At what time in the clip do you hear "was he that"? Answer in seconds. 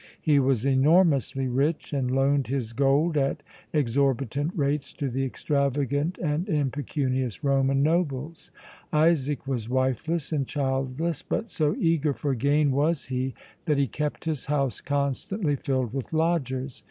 12.71-13.77